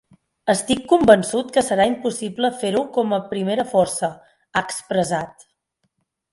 Estic 0.51 0.79
convençut 0.93 1.51
que 1.57 1.63
serà 1.67 1.85
impossible 1.91 2.51
fer-ho 2.63 2.83
com 2.97 3.15
a 3.19 3.21
primera 3.35 3.69
força, 3.77 4.13
ha 4.41 4.67
expressat. 4.71 5.49